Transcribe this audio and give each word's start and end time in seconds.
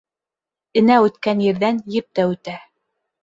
Энә 0.81 0.95
үткән 1.07 1.43
ерҙән 1.47 1.79
еп 1.97 2.09
тә 2.21 2.27
үтә. 2.33 2.57